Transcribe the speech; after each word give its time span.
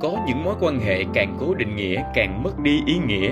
có 0.00 0.12
những 0.26 0.44
mối 0.44 0.54
quan 0.60 0.80
hệ 0.80 1.04
càng 1.14 1.36
cố 1.40 1.54
định 1.54 1.76
nghĩa, 1.76 2.02
càng 2.14 2.42
mất 2.42 2.58
đi 2.58 2.82
ý 2.86 2.98
nghĩa. 3.06 3.30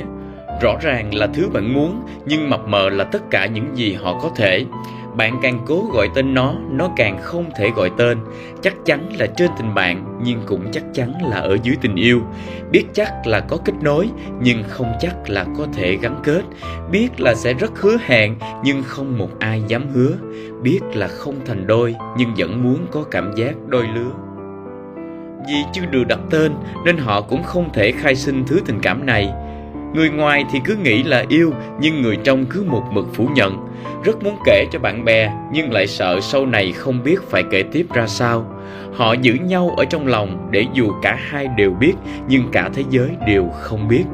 Rõ 0.62 0.76
ràng 0.80 1.14
là 1.14 1.26
thứ 1.26 1.48
bạn 1.48 1.74
muốn, 1.74 2.02
nhưng 2.26 2.50
mập 2.50 2.68
mờ 2.68 2.88
là 2.90 3.04
tất 3.04 3.30
cả 3.30 3.46
những 3.46 3.76
gì 3.76 3.92
họ 3.92 4.18
có 4.22 4.30
thể. 4.36 4.64
Bạn 5.16 5.38
càng 5.42 5.60
cố 5.66 5.84
gọi 5.92 6.08
tên 6.14 6.34
nó 6.34 6.54
nó 6.70 6.90
càng 6.96 7.18
không 7.22 7.50
thể 7.56 7.70
gọi 7.70 7.90
tên. 7.96 8.18
Chắc 8.62 8.74
chắn 8.84 9.08
là 9.18 9.26
trên 9.26 9.50
tình 9.58 9.74
bạn, 9.74 10.18
nhưng 10.22 10.40
cũng 10.46 10.66
chắc 10.72 10.84
chắn 10.94 11.12
là 11.30 11.36
ở 11.36 11.56
dưới 11.62 11.76
tình 11.80 11.94
yêu. 11.94 12.20
Biết 12.70 12.84
chắc 12.94 13.26
là 13.26 13.40
có 13.40 13.56
kết 13.64 13.72
nối, 13.82 14.08
nhưng 14.40 14.62
không 14.68 14.92
chắc 15.00 15.14
là 15.28 15.46
có 15.58 15.66
thể 15.74 15.96
gắn 15.96 16.20
kết. 16.24 16.42
Biết 16.90 17.20
là 17.20 17.34
sẽ 17.34 17.52
rất 17.54 17.80
hứa 17.80 17.96
hẹn, 18.06 18.34
nhưng 18.64 18.82
không 18.82 19.18
một 19.18 19.30
ai 19.38 19.62
dám 19.68 19.88
hứa. 19.94 20.12
Biết 20.62 20.80
là 20.94 21.06
không 21.06 21.34
thành 21.46 21.66
đôi, 21.66 21.94
nhưng 22.16 22.28
vẫn 22.36 22.62
muốn 22.62 22.86
có 22.90 23.04
cảm 23.10 23.32
giác 23.36 23.54
đôi 23.66 23.86
lứa 23.94 24.27
vì 25.48 25.64
chưa 25.72 25.86
được 25.86 26.04
đặt 26.08 26.20
tên, 26.30 26.52
nên 26.84 26.96
họ 26.96 27.20
cũng 27.20 27.42
không 27.42 27.72
thể 27.72 27.92
khai 27.92 28.14
sinh 28.14 28.44
thứ 28.46 28.60
tình 28.66 28.78
cảm 28.82 29.06
này 29.06 29.32
Người 29.94 30.10
ngoài 30.10 30.44
thì 30.50 30.60
cứ 30.64 30.76
nghĩ 30.76 31.02
là 31.02 31.24
yêu, 31.28 31.52
nhưng 31.80 32.02
người 32.02 32.16
trong 32.24 32.46
cứ 32.46 32.64
một 32.68 32.82
mực 32.92 33.14
phủ 33.14 33.28
nhận. 33.34 33.56
Rất 34.04 34.22
muốn 34.22 34.36
kể 34.44 34.64
cho 34.72 34.78
bạn 34.78 35.04
bè, 35.04 35.32
nhưng 35.52 35.72
lại 35.72 35.86
sợ 35.86 36.20
sau 36.20 36.46
này 36.46 36.72
không 36.72 37.02
biết 37.02 37.16
phải 37.30 37.42
kể 37.50 37.62
tiếp 37.72 37.86
ra 37.94 38.06
sao. 38.06 38.46
Họ 38.94 39.12
giữ 39.12 39.34
nhau 39.34 39.74
ở 39.76 39.84
trong 39.84 40.06
lòng 40.06 40.48
để 40.50 40.66
dù 40.72 40.92
cả 41.02 41.18
hai 41.20 41.48
đều 41.56 41.70
biết, 41.70 41.94
nhưng 42.28 42.48
cả 42.52 42.70
thế 42.74 42.84
giới 42.90 43.10
đều 43.26 43.48
không 43.48 43.88
biết. 43.88 44.04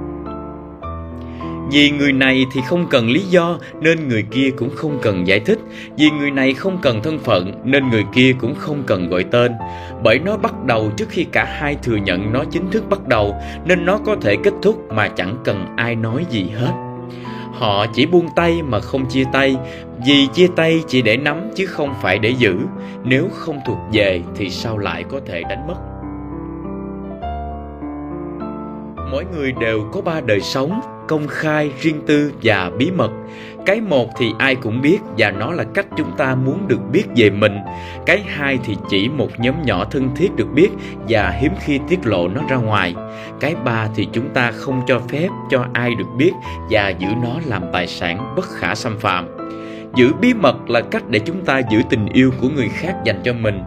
Vì 1.70 1.91
người 1.91 2.12
này 2.12 2.46
thì 2.52 2.60
không 2.68 2.86
cần 2.91 3.10
lý 3.10 3.20
do, 3.20 3.59
nên 3.80 4.09
người 4.09 4.22
kia 4.22 4.50
cũng 4.56 4.70
không 4.74 4.98
cần 5.02 5.27
giải 5.27 5.41
thích. 5.41 5.59
Vì 5.96 6.10
người 6.10 6.30
này 6.30 6.55
không 6.55 6.78
cần 6.82 7.02
thân 7.02 7.18
phận, 7.18 7.52
nên 7.64 7.91
người 7.91 8.05
kia 8.14 8.34
cũng 8.41 8.55
không 8.55 8.82
cần 8.86 9.09
gọi 9.09 9.24
tên. 9.24 9.52
Bởi 10.02 10.19
nó 10.19 10.36
bắt 10.36 10.64
đầu 10.64 10.91
trước 10.96 11.08
khi 11.08 11.24
cả 11.24 11.45
hai 11.45 11.77
thừa 11.82 11.96
nhận 11.96 12.33
nó 12.33 12.44
chính 12.50 12.70
thức 12.70 12.84
bắt 12.91 13.08
đầu, 13.08 13.34
nên 13.66 13.84
nó 13.84 13.98
có 13.98 14.16
thể 14.20 14.36
kết 14.44 14.52
thúc 14.62 14.92
mà 14.92 15.08
chẳng 15.08 15.36
cần 15.44 15.66
ai 15.77 15.97
nói 15.97 16.27
gì 16.30 16.50
hết. 16.55 16.72
Họ 17.55 17.86
chỉ 17.86 18.06
buông 18.06 18.28
tay 18.36 18.62
mà 18.62 18.80
không 18.80 19.06
chia 19.06 19.24
tay 19.33 19.56
Vì 20.06 20.27
chia 20.27 20.48
tay 20.56 20.83
chỉ 20.89 21.02
để 21.02 21.17
nắm 21.17 21.50
chứ 21.55 21.67
không 21.67 21.94
phải 22.02 22.19
để 22.19 22.28
giữ 22.28 22.56
Nếu 23.05 23.28
không 23.33 23.61
thuộc 23.67 23.78
về 23.92 24.22
thì 24.34 24.50
sao 24.50 24.78
lại 24.78 25.05
có 25.11 25.20
thể 25.27 25.42
đánh 25.42 25.67
mất 25.67 25.77
Mỗi 29.11 29.24
người 29.36 29.52
đều 29.61 29.89
có 29.92 30.00
ba 30.00 30.20
đời 30.20 30.41
sống 30.41 30.80
công 31.08 31.27
khai, 31.27 31.70
riêng 31.80 32.00
tư 32.06 32.33
và 32.42 32.70
bí 32.78 32.91
mật. 32.91 33.10
Cái 33.66 33.80
một 33.80 34.08
thì 34.19 34.33
ai 34.38 34.55
cũng 34.55 34.83
biết 34.83 34.98
và 35.19 35.30
nó 35.30 35.52
là 35.52 35.64
cách 35.74 35.86
chúng 35.96 36.16
ta 36.16 36.34
muốn 36.34 36.69
được 36.69 36.80
biết 36.92 37.05
về 37.16 37.30
mình. 37.30 37.58
Cái 38.06 38.22
hai 38.27 38.58
thì 38.64 38.77
chỉ 38.91 39.08
một 39.08 39.28
nhóm 39.38 39.55
nhỏ 39.64 39.84
thân 39.84 40.08
thiết 40.16 40.36
được 40.36 40.52
biết 40.55 40.69
và 41.08 41.30
hiếm 41.30 41.52
khi 41.61 41.80
tiết 41.88 42.06
lộ 42.06 42.28
nó 42.28 42.41
ra 42.48 42.56
ngoài. 42.56 42.94
Cái 43.41 43.55
ba 43.64 43.88
thì 43.96 44.08
chúng 44.12 44.28
ta 44.34 44.50
không 44.50 44.83
cho 44.86 45.00
phép 45.08 45.28
cho 45.50 45.66
ai 45.72 45.94
được 45.94 46.08
biết 46.16 46.33
và 46.70 46.88
giữ 46.88 47.08
nó 47.22 47.34
làm 47.46 47.62
tài 47.72 47.86
sản 47.86 48.34
bất 48.36 48.44
khả 48.50 48.74
xâm 48.74 48.98
phạm. 48.98 49.28
Giữ 49.94 50.12
bí 50.20 50.34
mật 50.34 50.70
là 50.70 50.80
cách 50.80 51.02
để 51.08 51.18
chúng 51.18 51.44
ta 51.44 51.61
giữ 51.70 51.78
tình 51.91 52.06
yêu 52.12 52.30
của 52.41 52.48
người 52.48 52.68
khác 52.68 52.94
dành 53.05 53.20
cho 53.24 53.33
mình. 53.33 53.62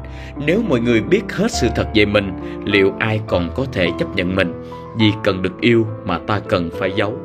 Nếu 0.45 0.61
mọi 0.69 0.79
người 0.79 1.01
biết 1.01 1.21
hết 1.33 1.51
sự 1.51 1.67
thật 1.75 1.87
về 1.95 2.05
mình, 2.05 2.31
liệu 2.65 2.93
ai 2.99 3.21
còn 3.27 3.49
có 3.55 3.65
thể 3.73 3.87
chấp 3.99 4.15
nhận 4.15 4.35
mình? 4.35 4.53
Vì 4.99 5.11
cần 5.23 5.41
được 5.41 5.61
yêu 5.61 5.87
mà 6.05 6.17
ta 6.17 6.39
cần 6.39 6.69
phải 6.79 6.91
giấu. 6.95 7.17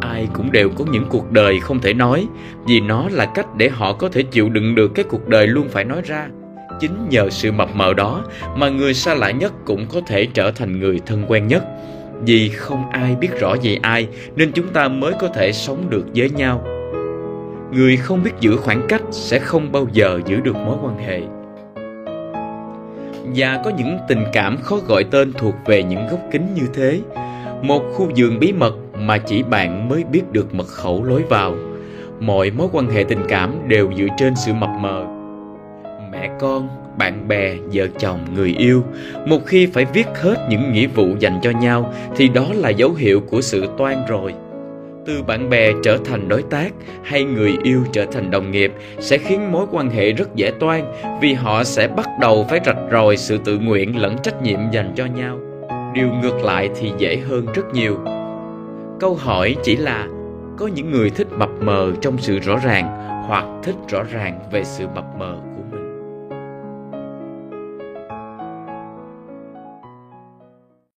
Ai 0.00 0.28
cũng 0.32 0.52
đều 0.52 0.68
có 0.68 0.84
những 0.92 1.04
cuộc 1.08 1.32
đời 1.32 1.60
không 1.60 1.80
thể 1.80 1.94
nói, 1.94 2.26
vì 2.66 2.80
nó 2.80 3.08
là 3.12 3.26
cách 3.26 3.46
để 3.56 3.68
họ 3.68 3.92
có 3.92 4.08
thể 4.08 4.22
chịu 4.22 4.48
đựng 4.48 4.74
được 4.74 4.88
cái 4.94 5.04
cuộc 5.08 5.28
đời 5.28 5.46
luôn 5.46 5.68
phải 5.68 5.84
nói 5.84 6.02
ra. 6.04 6.28
Chính 6.80 7.08
nhờ 7.10 7.30
sự 7.30 7.52
mập 7.52 7.68
mờ 7.74 7.94
đó 7.94 8.24
mà 8.56 8.68
người 8.68 8.94
xa 8.94 9.14
lạ 9.14 9.30
nhất 9.30 9.52
cũng 9.64 9.86
có 9.92 10.00
thể 10.06 10.26
trở 10.26 10.50
thành 10.50 10.80
người 10.80 11.00
thân 11.06 11.24
quen 11.28 11.46
nhất. 11.46 11.64
Vì 12.24 12.48
không 12.48 12.90
ai 12.90 13.16
biết 13.20 13.40
rõ 13.40 13.54
về 13.62 13.78
ai, 13.82 14.08
nên 14.36 14.52
chúng 14.52 14.68
ta 14.68 14.88
mới 14.88 15.12
có 15.20 15.28
thể 15.28 15.52
sống 15.52 15.90
được 15.90 16.04
với 16.14 16.30
nhau. 16.30 16.64
Người 17.72 17.96
không 17.96 18.22
biết 18.22 18.30
giữ 18.40 18.56
khoảng 18.56 18.86
cách 18.88 19.02
sẽ 19.10 19.38
không 19.38 19.72
bao 19.72 19.86
giờ 19.92 20.20
giữ 20.26 20.40
được 20.40 20.56
mối 20.56 20.76
quan 20.82 20.98
hệ 20.98 21.20
và 23.34 23.60
có 23.64 23.70
những 23.70 23.98
tình 24.08 24.24
cảm 24.32 24.56
khó 24.62 24.76
gọi 24.86 25.04
tên 25.04 25.32
thuộc 25.32 25.54
về 25.66 25.82
những 25.82 26.06
góc 26.10 26.20
kính 26.32 26.54
như 26.54 26.68
thế. 26.74 27.00
Một 27.62 27.82
khu 27.92 28.10
vườn 28.16 28.38
bí 28.38 28.52
mật 28.52 28.74
mà 28.98 29.18
chỉ 29.18 29.42
bạn 29.42 29.88
mới 29.88 30.04
biết 30.04 30.22
được 30.32 30.54
mật 30.54 30.66
khẩu 30.66 31.04
lối 31.04 31.22
vào. 31.22 31.54
Mọi 32.20 32.50
mối 32.50 32.68
quan 32.72 32.90
hệ 32.90 33.04
tình 33.08 33.22
cảm 33.28 33.68
đều 33.68 33.92
dựa 33.98 34.08
trên 34.18 34.34
sự 34.36 34.52
mập 34.54 34.70
mờ. 34.80 35.06
Mẹ 36.12 36.30
con, 36.40 36.68
bạn 36.98 37.28
bè, 37.28 37.54
vợ 37.72 37.86
chồng, 37.98 38.18
người 38.34 38.54
yêu, 38.58 38.84
một 39.26 39.38
khi 39.46 39.66
phải 39.66 39.84
viết 39.84 40.06
hết 40.14 40.46
những 40.50 40.72
nghĩa 40.72 40.86
vụ 40.86 41.06
dành 41.18 41.40
cho 41.42 41.50
nhau 41.50 41.92
thì 42.16 42.28
đó 42.28 42.46
là 42.54 42.68
dấu 42.68 42.92
hiệu 42.92 43.20
của 43.20 43.40
sự 43.40 43.68
toan 43.78 44.06
rồi 44.08 44.34
từ 45.06 45.22
bạn 45.22 45.50
bè 45.50 45.72
trở 45.82 45.98
thành 46.04 46.28
đối 46.28 46.42
tác 46.42 46.72
hay 47.04 47.24
người 47.24 47.56
yêu 47.62 47.84
trở 47.92 48.06
thành 48.06 48.30
đồng 48.30 48.50
nghiệp 48.50 48.72
sẽ 48.98 49.18
khiến 49.18 49.52
mối 49.52 49.66
quan 49.70 49.90
hệ 49.90 50.12
rất 50.12 50.34
dễ 50.34 50.50
toan 50.60 50.92
vì 51.20 51.32
họ 51.32 51.64
sẽ 51.64 51.88
bắt 51.88 52.08
đầu 52.20 52.46
phải 52.48 52.60
rạch 52.66 52.76
ròi 52.92 53.16
sự 53.16 53.38
tự 53.44 53.58
nguyện 53.58 54.00
lẫn 54.00 54.16
trách 54.22 54.42
nhiệm 54.42 54.58
dành 54.72 54.92
cho 54.96 55.06
nhau. 55.06 55.38
Điều 55.94 56.08
ngược 56.22 56.44
lại 56.44 56.70
thì 56.80 56.92
dễ 56.98 57.16
hơn 57.16 57.46
rất 57.54 57.74
nhiều. 57.74 57.98
Câu 59.00 59.14
hỏi 59.14 59.56
chỉ 59.62 59.76
là, 59.76 60.08
có 60.58 60.66
những 60.66 60.90
người 60.90 61.10
thích 61.10 61.28
mập 61.32 61.50
mờ 61.60 61.92
trong 62.00 62.18
sự 62.18 62.38
rõ 62.38 62.56
ràng 62.64 62.84
hoặc 63.28 63.44
thích 63.62 63.76
rõ 63.88 64.02
ràng 64.02 64.40
về 64.50 64.64
sự 64.64 64.86
mập 64.94 65.04
mờ 65.18 65.36
của 65.56 65.71